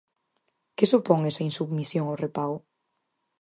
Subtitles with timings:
[0.77, 2.57] Que supón esa insubmisión ao repago?